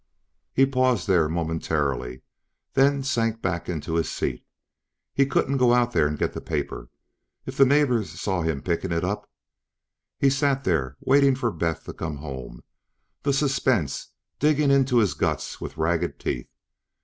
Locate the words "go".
5.57-5.75